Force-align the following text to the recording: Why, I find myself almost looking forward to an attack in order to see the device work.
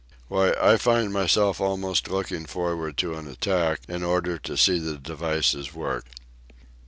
Why, 0.29 0.55
I 0.59 0.77
find 0.77 1.13
myself 1.13 1.61
almost 1.61 2.07
looking 2.09 2.47
forward 2.47 2.97
to 2.97 3.13
an 3.13 3.27
attack 3.27 3.81
in 3.87 4.01
order 4.01 4.39
to 4.39 4.57
see 4.57 4.79
the 4.79 4.97
device 4.97 5.53
work. 5.75 6.07